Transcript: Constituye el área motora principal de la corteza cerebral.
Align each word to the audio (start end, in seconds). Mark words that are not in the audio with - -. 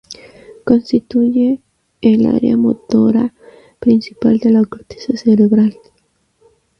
Constituye 0.65 1.61
el 2.01 2.25
área 2.25 2.57
motora 2.57 3.35
principal 3.77 4.39
de 4.39 4.49
la 4.49 4.65
corteza 4.65 5.15
cerebral. 5.15 5.77